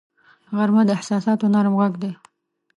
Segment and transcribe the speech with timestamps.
[0.57, 2.11] غرمه د احساساتو نرم غږ دی